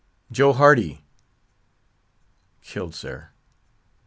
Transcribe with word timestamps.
"Joe 0.31 0.53
Hardy?" 0.53 1.05
"Killed, 2.63 2.95
sir." 2.95 3.29